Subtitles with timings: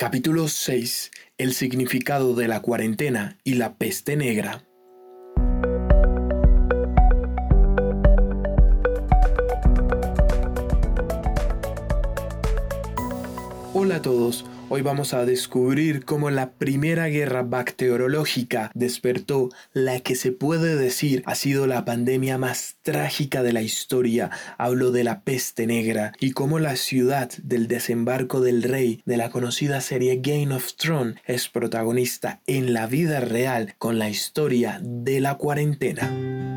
[0.00, 1.10] Capítulo 6.
[1.38, 4.62] El significado de la cuarentena y la peste negra.
[13.74, 14.44] Hola a todos.
[14.70, 21.22] Hoy vamos a descubrir cómo la primera guerra bacteriológica despertó la que se puede decir
[21.24, 24.30] ha sido la pandemia más trágica de la historia.
[24.58, 29.30] Hablo de la peste negra y cómo la ciudad del desembarco del rey de la
[29.30, 35.20] conocida serie Game of Thrones es protagonista en la vida real con la historia de
[35.20, 36.47] la cuarentena.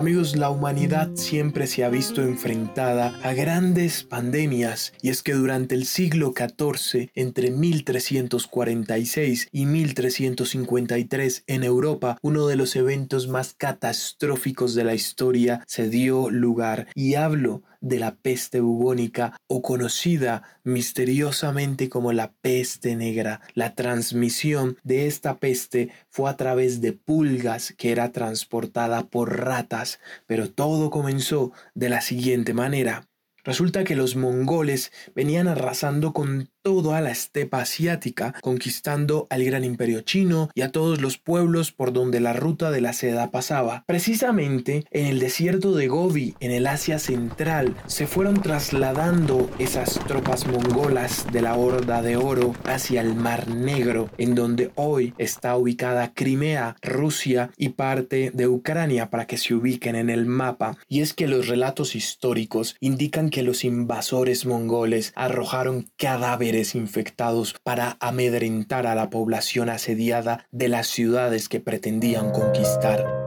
[0.00, 5.74] Amigos, la humanidad siempre se ha visto enfrentada a grandes pandemias y es que durante
[5.74, 14.74] el siglo XIV, entre 1346 y 1353 en Europa, uno de los eventos más catastróficos
[14.74, 21.88] de la historia se dio lugar y hablo de la peste bubónica o conocida misteriosamente
[21.88, 23.40] como la peste negra.
[23.54, 30.00] La transmisión de esta peste fue a través de pulgas que era transportada por ratas,
[30.26, 33.06] pero todo comenzó de la siguiente manera.
[33.42, 40.02] Resulta que los mongoles venían arrasando con toda la estepa asiática, conquistando al gran imperio
[40.02, 43.84] chino y a todos los pueblos por donde la ruta de la seda pasaba.
[43.86, 50.46] Precisamente en el desierto de Gobi, en el Asia Central, se fueron trasladando esas tropas
[50.46, 56.12] mongolas de la Horda de Oro hacia el Mar Negro, en donde hoy está ubicada
[56.12, 60.76] Crimea, Rusia y parte de Ucrania para que se ubiquen en el mapa.
[60.88, 67.96] Y es que los relatos históricos indican que los invasores mongoles arrojaron cadáveres infectados para
[68.00, 73.19] amedrentar a la población asediada de las ciudades que pretendían conquistar.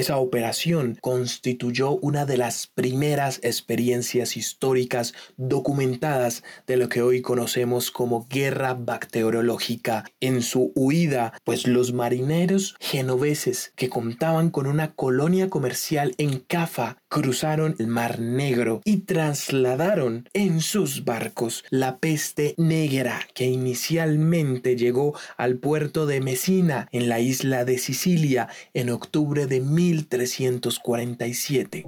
[0.00, 7.90] Esa operación constituyó una de las primeras experiencias históricas documentadas de lo que hoy conocemos
[7.90, 10.06] como guerra bacteriológica.
[10.18, 16.96] En su huida, pues los marineros genoveses que contaban con una colonia comercial en Cafa
[17.10, 25.14] cruzaron el Mar Negro y trasladaron en sus barcos la peste negra que inicialmente llegó
[25.36, 31.84] al puerto de Messina en la isla de Sicilia en octubre de 1347.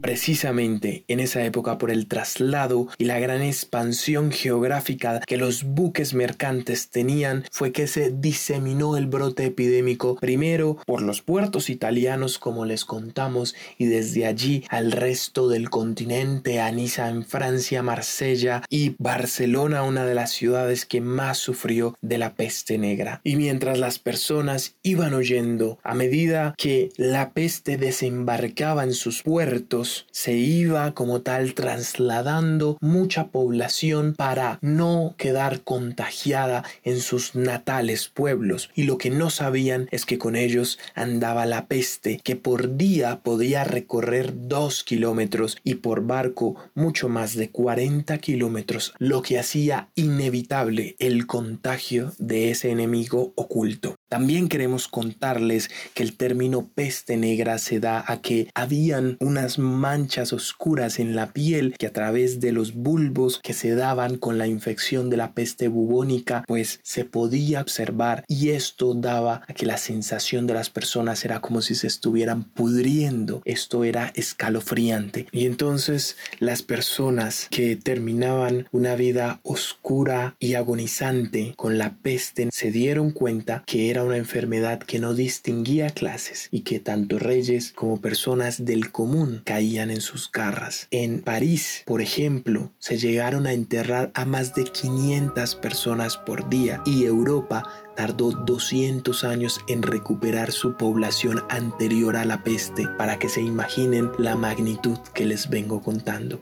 [0.00, 6.14] Precisamente en esa época por el traslado y la gran expansión geográfica que los buques
[6.14, 12.64] mercantes tenían fue que se diseminó el brote epidémico primero por los puertos italianos como
[12.64, 18.94] les contamos y desde allí al resto del continente, a Niza en Francia, Marsella y
[18.98, 23.20] Barcelona, una de las ciudades que más sufrió de la peste negra.
[23.24, 29.87] Y mientras las personas iban oyendo a medida que la peste desembarcaba en sus puertos,
[30.10, 38.70] se iba como tal trasladando mucha población para no quedar contagiada en sus natales pueblos
[38.74, 43.20] y lo que no sabían es que con ellos andaba la peste que por día
[43.22, 49.88] podía recorrer dos kilómetros y por barco mucho más de 40 kilómetros lo que hacía
[49.94, 53.97] inevitable el contagio de ese enemigo oculto.
[54.08, 60.32] También queremos contarles que el término peste negra se da a que habían unas manchas
[60.32, 64.46] oscuras en la piel que a través de los bulbos que se daban con la
[64.46, 69.76] infección de la peste bubónica pues se podía observar y esto daba a que la
[69.76, 73.42] sensación de las personas era como si se estuvieran pudriendo.
[73.44, 75.26] Esto era escalofriante.
[75.32, 82.70] Y entonces las personas que terminaban una vida oscura y agonizante con la peste se
[82.70, 88.00] dieron cuenta que era una enfermedad que no distinguía clases y que tanto reyes como
[88.00, 90.88] personas del común caían en sus garras.
[90.90, 96.82] En París, por ejemplo, se llegaron a enterrar a más de 500 personas por día
[96.84, 97.64] y Europa
[97.96, 104.10] tardó 200 años en recuperar su población anterior a la peste para que se imaginen
[104.18, 106.40] la magnitud que les vengo contando.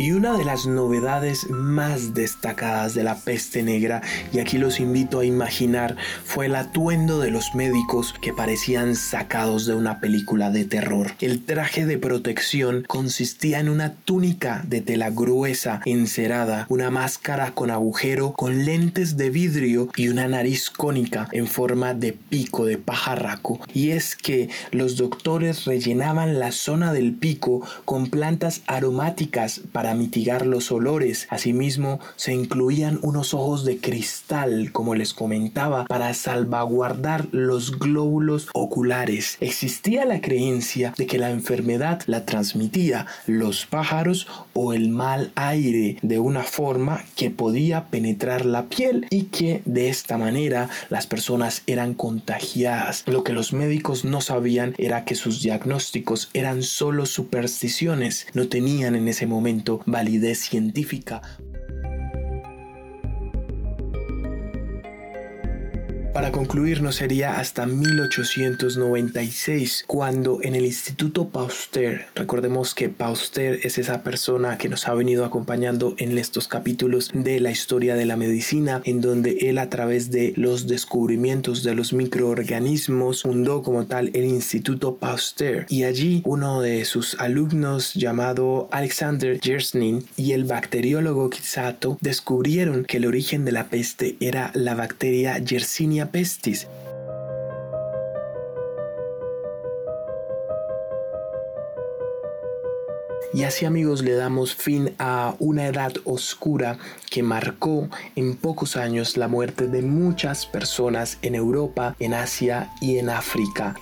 [0.00, 4.00] Y una de las novedades más destacadas de la peste negra,
[4.32, 5.94] y aquí los invito a imaginar,
[6.24, 11.12] fue el atuendo de los médicos que parecían sacados de una película de terror.
[11.20, 17.70] El traje de protección consistía en una túnica de tela gruesa, encerada, una máscara con
[17.70, 23.60] agujero, con lentes de vidrio y una nariz cónica en forma de pico de pajarraco.
[23.74, 30.46] Y es que los doctores rellenaban la zona del pico con plantas aromáticas para mitigar
[30.46, 31.26] los olores.
[31.30, 39.36] Asimismo, se incluían unos ojos de cristal, como les comentaba, para salvaguardar los glóbulos oculares.
[39.40, 45.96] Existía la creencia de que la enfermedad la transmitía los pájaros o el mal aire
[46.02, 51.62] de una forma que podía penetrar la piel y que de esta manera las personas
[51.66, 53.04] eran contagiadas.
[53.06, 58.94] Lo que los médicos no sabían era que sus diagnósticos eran solo supersticiones, no tenían
[58.94, 61.22] en ese momento validez científica
[66.12, 73.78] Para concluir, no sería hasta 1896 cuando en el Instituto Pauster, recordemos que Pauster es
[73.78, 78.16] esa persona que nos ha venido acompañando en estos capítulos de la historia de la
[78.16, 84.10] medicina, en donde él a través de los descubrimientos de los microorganismos fundó como tal
[84.12, 91.30] el Instituto Pauster y allí uno de sus alumnos llamado Alexander Yersnin y el bacteriólogo
[91.30, 96.66] Kisato descubrieron que el origen de la peste era la bacteria Yersinia pestis.
[103.32, 106.78] Y así amigos le damos fin a una edad oscura
[107.10, 112.98] que marcó en pocos años la muerte de muchas personas en Europa, en Asia y
[112.98, 113.76] en África.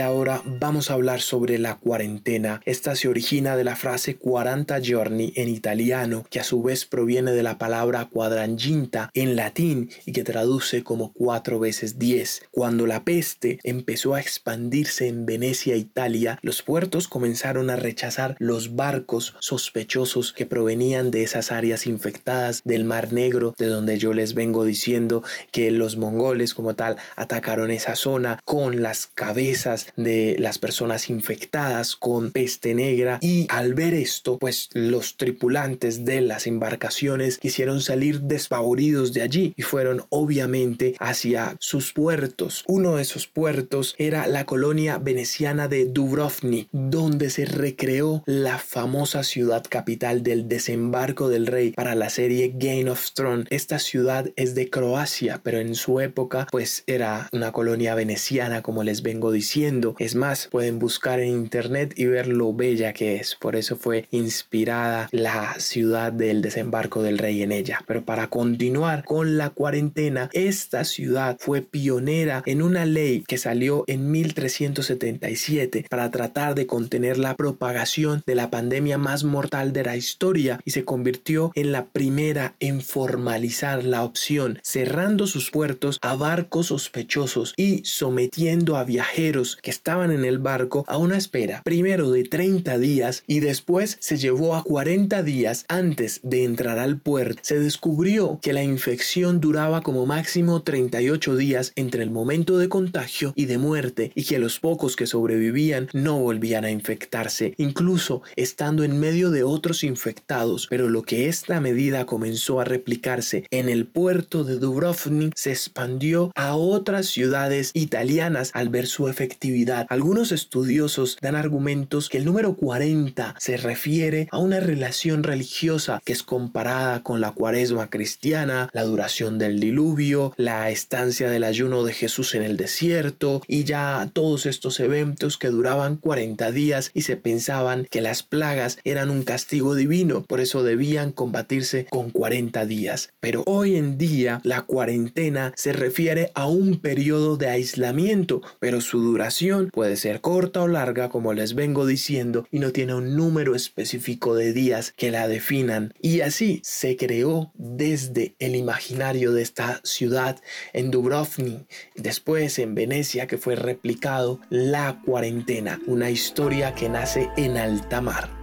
[0.00, 2.60] Ahora vamos a hablar sobre la cuarentena.
[2.64, 7.32] Esta se origina de la frase 40 giorni en italiano, que a su vez proviene
[7.32, 12.42] de la palabra quadranginta en latín y que traduce como cuatro veces diez.
[12.50, 18.76] Cuando la peste empezó a expandirse en Venecia, Italia, los puertos comenzaron a rechazar los
[18.76, 24.34] barcos sospechosos que provenían de esas áreas infectadas del Mar Negro, de donde yo les
[24.34, 30.58] vengo diciendo que los mongoles como tal atacaron esa zona con las cabezas de las
[30.58, 37.38] personas infectadas con peste negra y al ver esto pues los tripulantes de las embarcaciones
[37.38, 42.64] quisieron salir despavoridos de allí y fueron obviamente hacia sus puertos.
[42.66, 49.22] Uno de esos puertos era la colonia veneciana de Dubrovnik donde se recreó la famosa
[49.22, 53.46] ciudad capital del desembarco del rey para la serie Game of Thrones.
[53.50, 58.82] Esta ciudad es de Croacia pero en su época pues era una colonia veneciana como
[58.82, 59.67] les vengo diciendo
[59.98, 63.34] es más, pueden buscar en internet y ver lo bella que es.
[63.34, 67.80] Por eso fue inspirada la ciudad del desembarco del rey en ella.
[67.86, 73.84] Pero para continuar con la cuarentena, esta ciudad fue pionera en una ley que salió
[73.88, 79.96] en 1377 para tratar de contener la propagación de la pandemia más mortal de la
[79.96, 86.14] historia y se convirtió en la primera en formalizar la opción, cerrando sus puertos a
[86.14, 92.10] barcos sospechosos y sometiendo a viajeros que estaban en el barco a una espera, primero
[92.10, 97.40] de 30 días y después se llevó a 40 días antes de entrar al puerto.
[97.42, 103.32] Se descubrió que la infección duraba como máximo 38 días entre el momento de contagio
[103.36, 108.84] y de muerte y que los pocos que sobrevivían no volvían a infectarse, incluso estando
[108.84, 110.66] en medio de otros infectados.
[110.68, 116.32] Pero lo que esta medida comenzó a replicarse en el puerto de Dubrovnik se expandió
[116.34, 119.47] a otras ciudades italianas al ver su efectividad
[119.88, 126.12] algunos estudiosos dan argumentos que el número 40 se refiere a una relación religiosa que
[126.12, 131.92] es comparada con la cuaresma cristiana, la duración del diluvio, la estancia del ayuno de
[131.92, 137.16] Jesús en el desierto y ya todos estos eventos que duraban 40 días y se
[137.16, 143.10] pensaban que las plagas eran un castigo divino, por eso debían combatirse con 40 días.
[143.20, 149.00] Pero hoy en día la cuarentena se refiere a un periodo de aislamiento, pero su
[149.00, 149.37] duración
[149.72, 154.34] puede ser corta o larga, como les vengo diciendo, y no tiene un número específico
[154.34, 155.94] de días que la definan.
[156.00, 160.40] Y así se creó desde el imaginario de esta ciudad
[160.72, 167.56] en Dubrovnik, después en Venecia, que fue replicado la cuarentena, una historia que nace en
[167.56, 168.37] alta mar.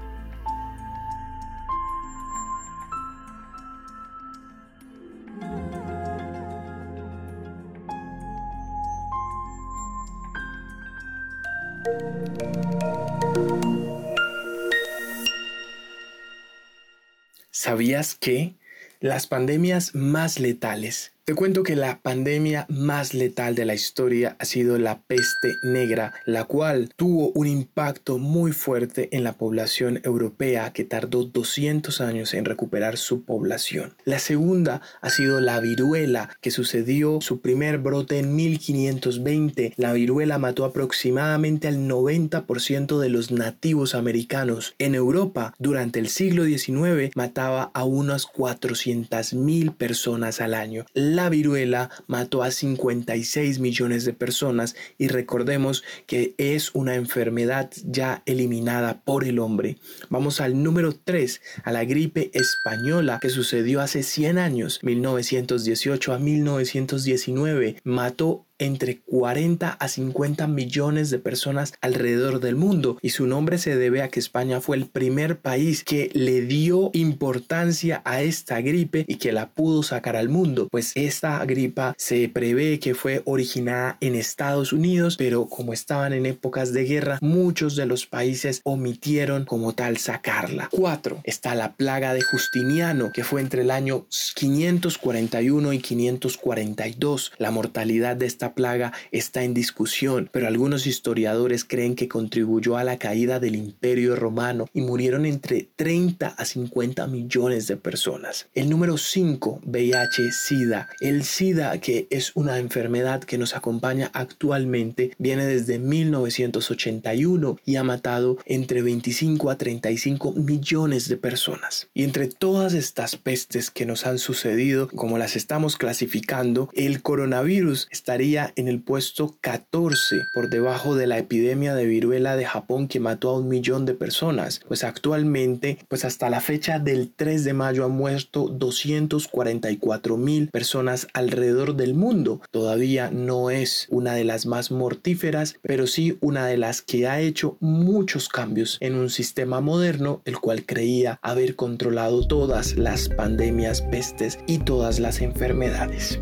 [17.52, 18.54] ¿Sabías que
[19.00, 24.46] las pandemias más letales te cuento que la pandemia más letal de la historia ha
[24.46, 30.72] sido la peste negra, la cual tuvo un impacto muy fuerte en la población europea
[30.72, 33.96] que tardó 200 años en recuperar su población.
[34.04, 39.74] La segunda ha sido la viruela, que sucedió su primer brote en 1520.
[39.78, 44.76] La viruela mató aproximadamente al 90% de los nativos americanos.
[44.78, 51.90] En Europa, durante el siglo XIX, mataba a unas 400.000 personas al año la viruela
[52.08, 59.24] mató a 56 millones de personas y recordemos que es una enfermedad ya eliminada por
[59.24, 59.78] el hombre.
[60.10, 66.20] Vamos al número 3, a la gripe española que sucedió hace 100 años, 1918 a
[66.20, 67.78] 1919.
[67.84, 73.76] Mató entre 40 a 50 millones de personas alrededor del mundo y su nombre se
[73.76, 79.06] debe a que España fue el primer país que le dio importancia a esta gripe
[79.08, 80.68] y que la pudo sacar al mundo.
[80.72, 86.26] Pues esta gripa se prevé que fue originada en Estados Unidos pero como estaban en
[86.26, 90.70] épocas de guerra muchos de los países omitieron como tal sacarla.
[90.72, 97.52] 4 está la plaga de Justiniano que fue entre el año 541 y 542 la
[97.52, 102.98] mortalidad de esta plaga está en discusión, pero algunos historiadores creen que contribuyó a la
[102.98, 108.48] caída del imperio romano y murieron entre 30 a 50 millones de personas.
[108.54, 110.90] El número 5, VIH-Sida.
[111.00, 117.84] El SIDA, que es una enfermedad que nos acompaña actualmente, viene desde 1981 y ha
[117.84, 121.88] matado entre 25 a 35 millones de personas.
[121.94, 127.88] Y entre todas estas pestes que nos han sucedido, como las estamos clasificando, el coronavirus
[127.92, 133.00] estaría en el puesto 14 por debajo de la epidemia de viruela de Japón que
[133.00, 134.62] mató a un millón de personas.
[134.68, 141.08] Pues actualmente, pues hasta la fecha del 3 de mayo han muerto 244 mil personas
[141.14, 142.42] alrededor del mundo.
[142.52, 147.22] Todavía no es una de las más mortíferas, pero sí una de las que ha
[147.22, 153.82] hecho muchos cambios en un sistema moderno, el cual creía haber controlado todas las pandemias,
[153.82, 156.20] pestes y todas las enfermedades.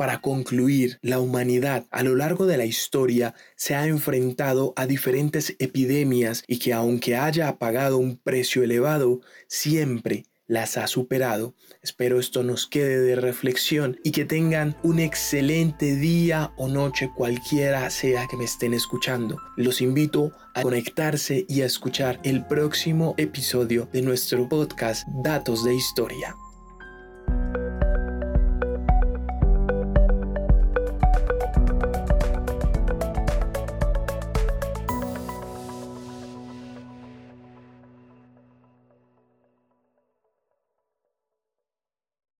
[0.00, 5.56] Para concluir, la humanidad a lo largo de la historia se ha enfrentado a diferentes
[5.58, 11.54] epidemias y que aunque haya pagado un precio elevado, siempre las ha superado.
[11.80, 17.88] Espero esto nos quede de reflexión y que tengan un excelente día o noche cualquiera
[17.88, 19.38] sea que me estén escuchando.
[19.56, 25.76] Los invito a conectarse y a escuchar el próximo episodio de nuestro podcast Datos de
[25.76, 26.34] Historia.